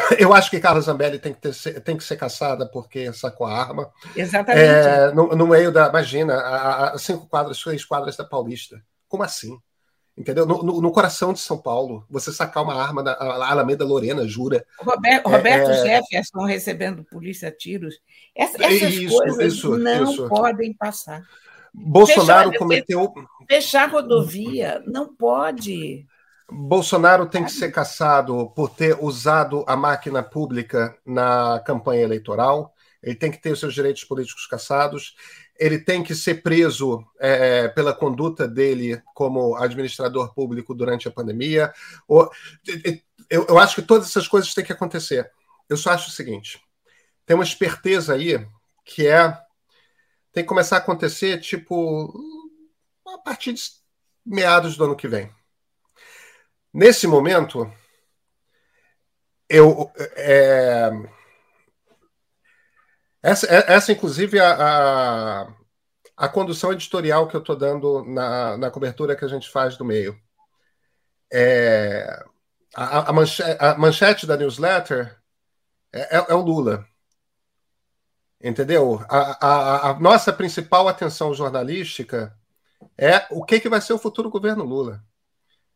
[0.18, 3.52] eu acho que Carla Zambelli tem que, ter, tem que ser caçada porque sacou a
[3.58, 3.90] arma.
[4.16, 4.64] Exatamente.
[4.64, 5.88] É, no, no, meio da.
[5.88, 8.82] Imagina, a, a cinco quadras, seis quadras da Paulista.
[9.08, 9.58] Como assim?
[10.16, 10.46] Entendeu?
[10.46, 14.64] No, no, no, coração de São Paulo, você sacar uma arma da Alameda Lorena, jura.
[14.78, 17.96] Roberto, Roberto é, é, Jefferson recebendo polícia a tiros.
[18.34, 20.28] Essa, essas isso, coisas isso, não isso.
[20.28, 21.20] podem passar.
[21.74, 23.12] Bolsonaro fechar, cometeu.
[23.48, 26.06] Fechar rodovia, não pode.
[26.50, 33.14] Bolsonaro tem que ser caçado por ter usado a máquina pública na campanha eleitoral, ele
[33.14, 35.14] tem que ter os seus direitos políticos caçados,
[35.58, 41.72] ele tem que ser preso é, pela conduta dele como administrador público durante a pandemia.
[42.08, 45.30] Eu, eu acho que todas essas coisas têm que acontecer.
[45.68, 46.60] Eu só acho o seguinte:
[47.24, 48.46] tem uma esperteza aí
[48.84, 49.32] que é.
[50.32, 52.12] tem que começar a acontecer, tipo,
[53.06, 53.62] a partir de
[54.24, 55.30] meados do ano que vem.
[56.74, 57.72] Nesse momento,
[59.48, 59.92] eu.
[60.16, 60.90] É,
[63.22, 65.54] essa, essa inclusive, a, a,
[66.16, 69.84] a condução editorial que eu estou dando na, na cobertura que a gente faz do
[69.84, 70.18] meio.
[71.32, 72.24] É,
[72.74, 75.16] a, a, manchete, a manchete da newsletter
[75.92, 76.84] é, é, é o Lula.
[78.42, 79.00] Entendeu?
[79.08, 82.36] A, a, a, nossa principal atenção jornalística
[82.98, 85.02] é o que, que vai ser o futuro governo Lula.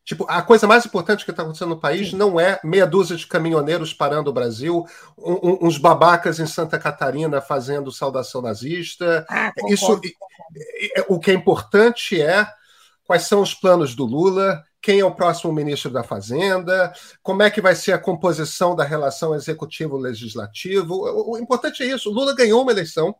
[0.08, 2.16] Tipo, a coisa mais importante que está acontecendo no país Sim.
[2.16, 4.82] não é meia dúzia de caminhoneiros parando o Brasil,
[5.18, 9.26] um, um, uns babacas em Santa Catarina fazendo saudação nazista.
[9.28, 10.00] Ah, Isso,
[11.08, 12.48] o que é importante é
[13.04, 16.90] quais são os planos do Lula, quem é o próximo ministro da Fazenda,
[17.22, 20.94] como é que vai ser a composição da relação executivo-legislativo.
[20.94, 22.08] O, o importante é isso.
[22.08, 23.14] O Lula ganhou uma eleição,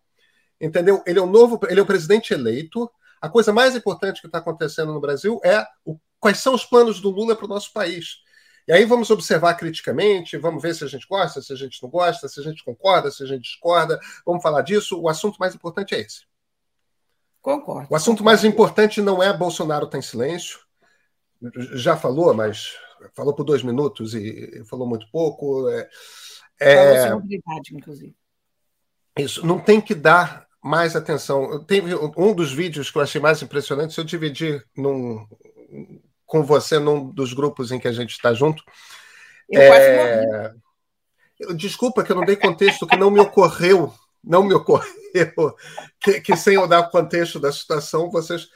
[0.59, 1.03] entendeu?
[1.07, 2.90] Ele é o novo, ele é o presidente eleito.
[3.20, 7.00] A coisa mais importante que está acontecendo no Brasil é o quais são os planos
[7.00, 8.16] do Lula para o nosso país.
[8.66, 11.88] E aí vamos observar criticamente, vamos ver se a gente gosta, se a gente não
[11.88, 13.98] gosta, se a gente concorda, se a gente discorda.
[14.26, 15.00] Vamos falar disso.
[15.00, 16.26] O assunto mais importante é esse.
[17.40, 17.88] Concordo.
[17.90, 20.59] O assunto mais importante não é Bolsonaro está em silêncio.
[21.72, 22.76] já falou, mas
[23.14, 25.68] falou por dois minutos e falou muito pouco.
[25.70, 25.88] É,
[26.61, 27.09] é,
[27.72, 28.14] inclusive.
[29.16, 31.64] Isso, não tem que dar mais atenção.
[31.64, 35.26] Teve um dos vídeos que eu achei mais impressionante, se eu dividir num,
[36.26, 38.62] com você num dos grupos em que a gente está junto.
[39.48, 40.52] Eu é...
[41.57, 44.92] Desculpa que eu não dei contexto, que não me ocorreu, não me ocorreu
[46.00, 48.48] que, que sem eu dar contexto da situação, vocês.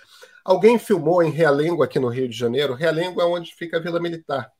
[0.45, 2.75] Alguém filmou em Realengo aqui no Rio de Janeiro.
[2.75, 4.51] Realengo é onde fica a Vila Militar.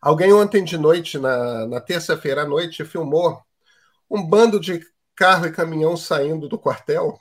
[0.00, 3.40] Alguém ontem de noite, na, na terça-feira à noite, filmou
[4.10, 4.80] um bando de
[5.16, 7.18] carro e caminhão saindo do quartel.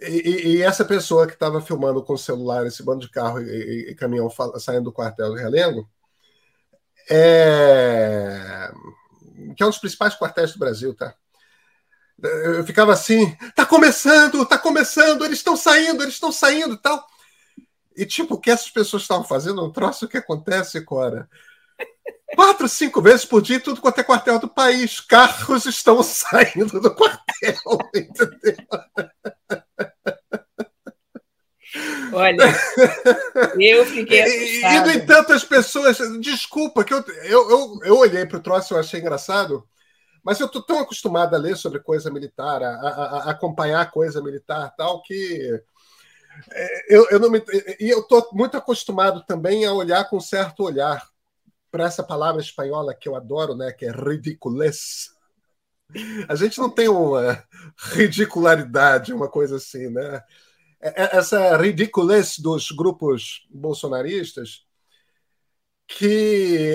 [0.00, 3.90] E, e essa pessoa que estava filmando com o celular esse bando de carro e,
[3.90, 5.88] e caminhão saindo do quartel do Realengo
[7.08, 8.72] é...
[9.56, 11.14] que é um dos principais quartéis do Brasil, tá?
[12.22, 17.04] Eu ficava assim, tá começando, tá começando, eles estão saindo, eles estão saindo e tal.
[17.96, 21.28] E tipo, o que essas pessoas estavam fazendo é um troço que acontece, Cora.
[22.34, 25.00] Quatro, cinco vezes por dia, tudo quanto é quartel do país.
[25.00, 28.56] Carros estão saindo do quartel, entendeu?
[32.12, 32.44] Olha,
[33.58, 34.74] eu fiquei assustada.
[34.74, 35.98] E, no entanto, as pessoas.
[36.20, 39.66] Desculpa, que eu, eu, eu, eu olhei para o troço e achei engraçado,
[40.22, 44.22] mas eu estou tão acostumado a ler sobre coisa militar, a, a, a acompanhar coisa
[44.22, 45.60] militar tal, que.
[46.52, 47.40] É, eu, eu não me,
[47.78, 51.00] e eu estou muito acostumado também a olhar com certo olhar
[51.74, 55.08] para essa palavra espanhola que eu adoro, né, que é ridiculez.
[56.28, 57.44] A gente não tem uma
[57.90, 60.22] ridicularidade, uma coisa assim, né?
[60.80, 64.64] É, é, essa ridiculez dos grupos bolsonaristas
[65.88, 66.04] que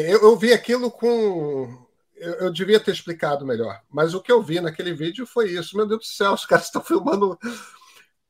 [0.10, 4.44] eu, eu vi aquilo com eu, eu, devia ter explicado melhor, mas o que eu
[4.44, 5.78] vi naquele vídeo foi isso.
[5.78, 7.40] Meu Deus do céu, os caras estão filmando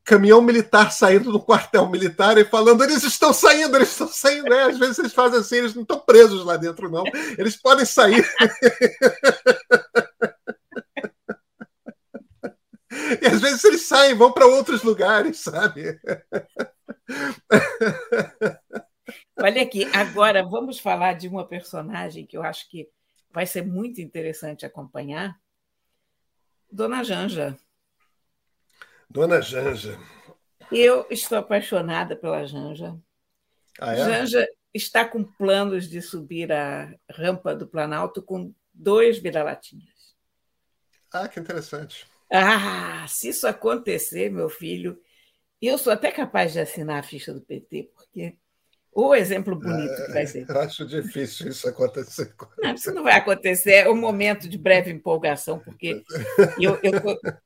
[0.09, 4.51] caminhão militar saindo do quartel militar e falando: eles estão saindo, eles estão saindo.
[4.51, 7.03] É, às vezes eles fazem assim, eles não estão presos lá dentro, não.
[7.37, 8.25] Eles podem sair.
[13.21, 15.99] e às vezes eles saem, vão para outros lugares, sabe?
[19.37, 22.89] Olha aqui, agora vamos falar de uma personagem que eu acho que
[23.31, 25.39] vai ser muito interessante acompanhar.
[26.71, 27.55] Dona Janja.
[29.09, 29.97] Dona Janja.
[30.71, 32.95] Eu estou apaixonada pela Janja.
[33.79, 33.97] Ah, é?
[33.97, 40.15] Janja está com planos de subir a rampa do Planalto com dois vira-latinhas.
[41.11, 42.05] Ah, que interessante.
[42.31, 45.01] Ah, se isso acontecer, meu filho,
[45.59, 48.37] eu sou até capaz de assinar a ficha do PT, porque
[48.91, 50.45] o exemplo bonito que vai ser.
[50.49, 52.33] Eu acho difícil isso acontecer.
[52.61, 53.71] Não, isso não vai acontecer.
[53.71, 56.03] É um momento de breve empolgação, porque
[56.59, 56.79] eu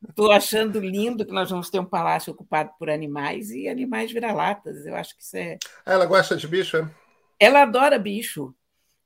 [0.07, 4.85] estou achando lindo que nós vamos ter um palácio ocupado por animais e animais vira-latas.
[4.85, 5.57] Eu acho que isso é.
[5.85, 6.89] Ah, ela gosta de bicho, é?
[7.39, 8.53] Ela adora bicho.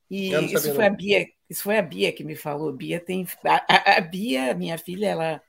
[0.09, 2.71] E isso foi, a Bia, isso foi a Bia que me falou.
[2.71, 3.27] Bia tem.
[3.43, 5.41] A, a, a Bia, minha filha, ela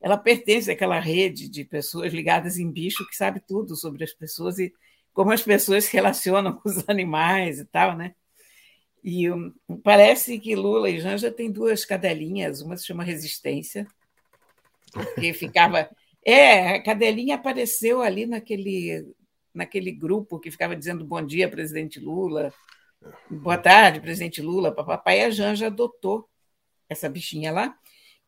[0.00, 4.58] ela pertence àquela rede de pessoas ligadas em bicho que sabe tudo sobre as pessoas
[4.58, 4.72] e
[5.16, 8.14] como as pessoas se relacionam com os animais e tal, né?
[9.02, 9.50] E um,
[9.82, 13.86] parece que Lula e Janja têm duas cadelinhas, uma se chama Resistência,
[15.18, 15.88] que ficava.
[16.22, 19.08] É, a cadelinha apareceu ali naquele,
[19.54, 22.52] naquele grupo que ficava dizendo bom dia, presidente Lula,
[23.30, 25.22] boa tarde, presidente Lula, papai.
[25.22, 26.28] A Janja adotou
[26.90, 27.74] essa bichinha lá.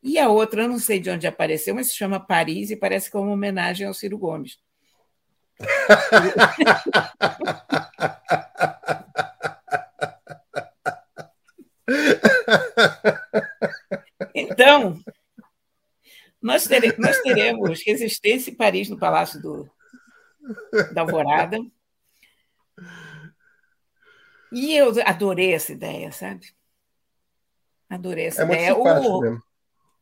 [0.01, 3.11] E a outra, eu não sei de onde apareceu, mas se chama Paris e parece
[3.11, 4.57] que é uma homenagem ao Ciro Gomes.
[14.33, 15.01] Então,
[16.41, 19.69] nós, tere, nós teremos Resistência em Paris no Palácio do,
[20.93, 21.59] da Alvorada.
[24.51, 26.53] E eu adorei essa ideia, sabe?
[27.89, 28.75] Adorei essa é ideia.
[28.75, 29.43] O, mesmo.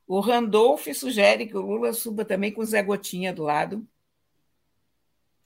[0.07, 3.85] o Randolph sugere que o Lula suba também com o Zé Gotinha do lado.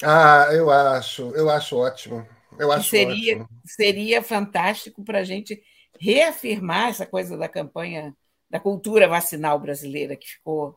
[0.03, 2.25] Ah, eu acho, eu acho ótimo.
[2.57, 3.49] Eu acho seria, ótimo.
[3.65, 5.61] seria fantástico para a gente
[5.99, 8.15] reafirmar essa coisa da campanha
[8.49, 10.75] da cultura vacinal brasileira que ficou.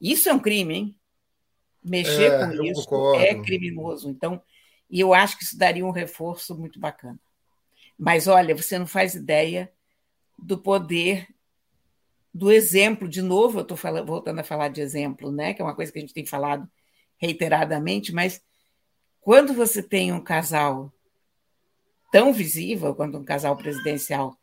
[0.00, 0.96] Isso é um crime, hein?
[1.82, 3.22] Mexer é, com isso concordo.
[3.22, 4.08] é criminoso.
[4.10, 4.40] Então,
[4.88, 7.18] e eu acho que isso daria um reforço muito bacana.
[7.98, 9.72] Mas olha, você não faz ideia
[10.38, 11.26] do poder
[12.32, 13.08] do exemplo.
[13.08, 15.52] De novo, eu estou voltando a falar de exemplo, né?
[15.54, 16.70] Que é uma coisa que a gente tem falado
[17.16, 18.40] reiteradamente, mas
[19.20, 20.92] quando você tem um casal
[22.10, 24.38] tão visível quanto um casal presidencial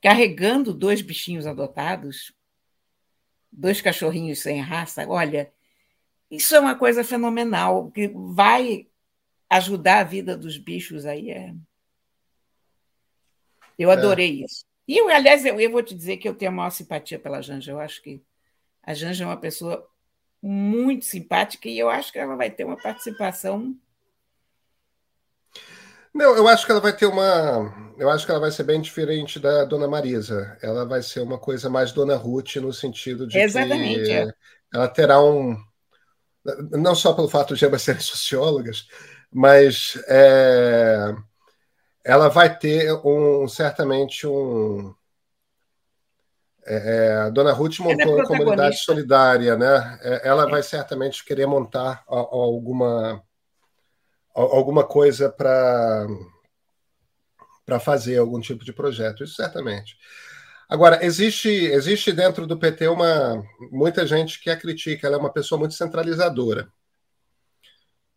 [0.00, 2.32] carregando dois bichinhos adotados,
[3.50, 5.52] dois cachorrinhos sem raça, olha,
[6.30, 8.88] isso é uma coisa fenomenal que vai
[9.48, 11.54] ajudar a vida dos bichos aí é.
[13.78, 13.92] Eu é.
[13.92, 14.44] adorei é.
[14.46, 14.64] isso.
[14.88, 17.40] E eu, aliás, eu, eu vou te dizer que eu tenho a maior simpatia pela
[17.40, 17.72] Janja.
[17.72, 18.22] Eu acho que
[18.82, 19.88] a Janja é uma pessoa
[20.42, 23.78] muito simpática e eu acho que ela vai ter uma participação.
[26.14, 27.94] Não, eu acho que ela vai ter uma.
[27.98, 30.58] Eu acho que ela vai ser bem diferente da Dona Marisa.
[30.62, 34.32] Ela vai ser uma coisa mais Dona Ruth no sentido de Exatamente, que é.
[34.72, 35.56] ela terá um.
[36.70, 38.86] Não só pelo fato de ambas serem sociólogas,
[39.30, 41.14] mas é...
[42.04, 44.94] ela vai ter um certamente um
[46.64, 49.98] é, é, a Dona Ruth é montou uma comunidade solidária, né?
[50.22, 53.22] Ela vai certamente querer montar alguma,
[54.34, 56.06] alguma coisa para
[57.64, 59.96] para fazer algum tipo de projeto, isso certamente.
[60.68, 65.32] Agora, existe, existe dentro do PT uma muita gente que a critica, ela é uma
[65.32, 66.68] pessoa muito centralizadora.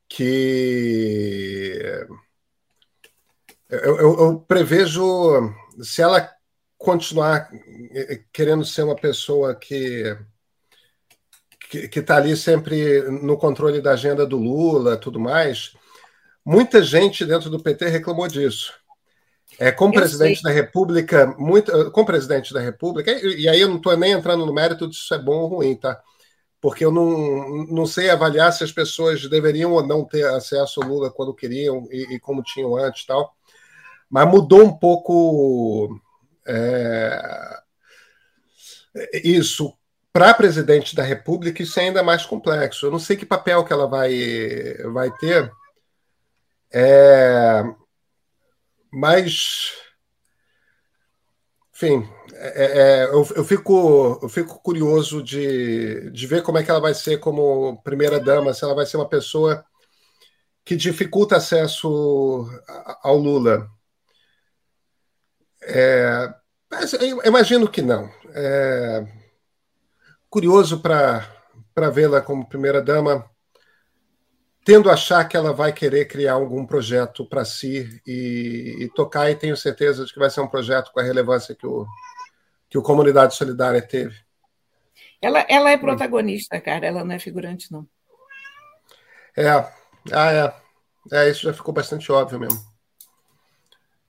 [0.08, 1.80] Que
[3.70, 5.04] eu, eu, eu prevejo,
[5.82, 6.32] se ela
[6.78, 7.50] continuar
[7.92, 10.18] eh, eh, querendo ser uma pessoa que
[11.70, 15.76] que está ali sempre no controle da agenda do Lula, tudo mais.
[16.46, 18.74] Muita gente dentro do PT reclamou disso.
[19.58, 20.44] É, como eu presidente sei.
[20.44, 24.46] da República, muito, como presidente da República, e, e aí eu não estou nem entrando
[24.46, 26.00] no mérito disso é bom ou ruim, tá?
[26.60, 30.90] Porque eu não, não sei avaliar se as pessoas deveriam ou não ter acesso ao
[30.90, 33.36] Lula quando queriam e, e como tinham antes tal.
[34.10, 36.00] Mas mudou um pouco
[36.46, 37.20] é...
[39.24, 39.74] Isso,
[40.14, 42.86] para presidente da República, isso é ainda mais complexo.
[42.86, 44.14] Eu não sei que papel que ela vai,
[44.94, 45.52] vai ter,
[46.76, 47.64] é...
[48.92, 49.72] mas,
[51.74, 56.70] enfim, é, é, eu, eu, fico, eu fico curioso de, de ver como é que
[56.70, 59.66] ela vai ser como primeira-dama, se ela vai ser uma pessoa
[60.66, 62.50] que dificulta acesso
[63.02, 63.70] ao Lula.
[65.62, 66.34] É,
[67.24, 68.10] imagino que não.
[68.34, 69.06] É,
[70.30, 73.30] curioso para vê-la como primeira-dama,
[74.66, 79.30] tendo a achar que ela vai querer criar algum projeto para si e, e, tocar,
[79.30, 81.86] e tenho certeza de que vai ser um projeto com a relevância que o,
[82.68, 84.16] que o Comunidade Solidária teve.
[85.22, 87.88] Ela, ela é protagonista, cara, ela não é figurante, não.
[89.38, 90.54] É, ah, é.
[91.12, 92.60] é isso já ficou bastante óbvio mesmo.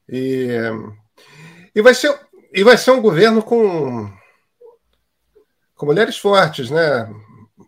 [0.08, 0.48] E.
[1.74, 2.18] E vai ser,
[2.54, 4.10] e vai ser um governo com,
[5.74, 7.06] com mulheres fortes, né?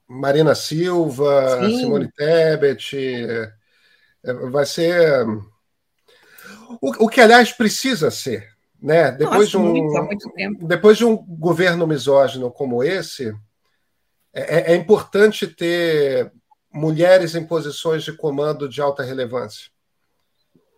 [0.08, 1.80] Marina Silva, Sim.
[1.80, 2.96] Simone Tebet.
[4.24, 5.26] É, vai ser.
[6.80, 8.48] O, o, que, aliás, precisa ser.
[8.80, 9.10] Né?
[9.12, 13.34] Depois, Nossa, de um, muito, depois de um governo misógino como esse,
[14.32, 16.32] é, é, é importante ter
[16.72, 19.70] mulheres em posições de comando de alta relevância.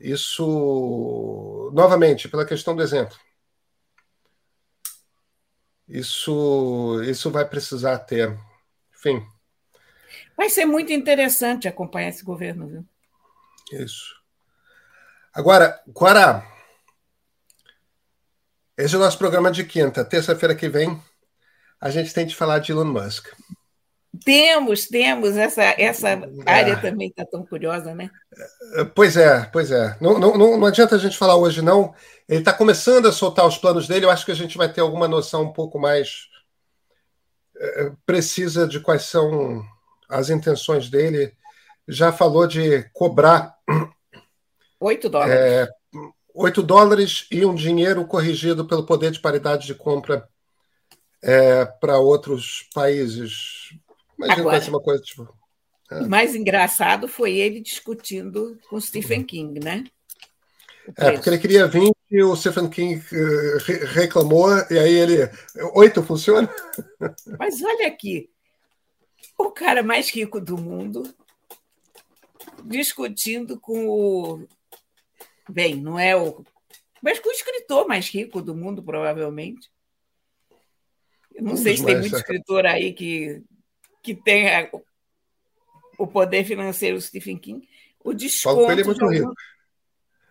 [0.00, 3.16] Isso, novamente, pela questão do exemplo.
[5.86, 8.34] Isso, isso vai precisar ter.
[9.00, 9.26] Enfim.
[10.36, 12.84] Vai ser muito interessante acompanhar esse governo, viu?
[13.72, 14.14] Isso.
[15.32, 16.44] Agora, Guará,
[18.76, 20.04] esse é o nosso programa de quinta.
[20.04, 20.98] Terça-feira que vem,
[21.78, 23.28] a gente tem de falar de Elon Musk.
[24.24, 25.36] Temos, temos.
[25.36, 26.08] Essa, essa
[26.46, 26.76] área é.
[26.76, 28.10] também está tão curiosa, né?
[28.94, 29.96] Pois é, pois é.
[30.00, 31.94] Não, não, não adianta a gente falar hoje, não.
[32.28, 34.06] Ele está começando a soltar os planos dele.
[34.06, 36.29] Eu acho que a gente vai ter alguma noção um pouco mais é,
[38.06, 39.64] precisa de quais são
[40.08, 41.32] as intenções dele.
[41.86, 43.54] Já falou de cobrar.
[44.78, 45.34] 8 dólares.
[45.34, 45.68] É,
[46.34, 50.28] 8 dólares e um dinheiro corrigido pelo poder de paridade de compra
[51.22, 53.70] é, para outros países
[54.20, 55.34] Imagina Agora, uma coisa tipo.
[55.90, 56.00] É.
[56.00, 59.84] O mais engraçado foi ele discutindo com Stephen King, né?
[60.96, 65.30] É, porque ele queria 20 e o Stephen King eh, reclamou, e aí ele.
[65.74, 66.48] Oito funciona?
[67.38, 68.28] Mas olha aqui.
[69.38, 71.02] O cara mais rico do mundo
[72.64, 74.46] discutindo com o.
[75.48, 76.44] Bem, não é o.
[77.02, 79.70] Mas com o escritor mais rico do mundo, provavelmente.
[81.34, 83.42] Eu não um sei se tem muito escritor aí que
[84.02, 84.46] que tem
[85.98, 87.68] o poder financeiro do Stephen King,
[88.02, 88.70] o desconto.
[88.72, 89.34] Ele é muito rico.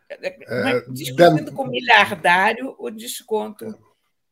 [0.10, 3.78] É, discutindo com o miliardário o desconto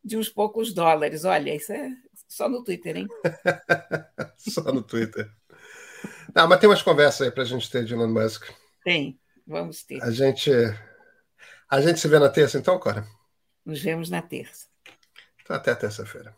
[0.04, 1.24] de uns poucos dólares.
[1.24, 1.90] Olha, isso é
[2.26, 3.08] só no Twitter, hein?
[4.36, 5.30] só no Twitter.
[6.34, 8.44] Não, mas tem umas conversas aí para a gente ter de Elon Musk.
[8.84, 10.02] Tem, vamos ter.
[10.02, 10.50] A gente,
[11.70, 13.06] a gente se vê na terça, então, Cora?
[13.64, 14.66] Nos vemos na terça.
[15.42, 16.34] Então, até terça-feira.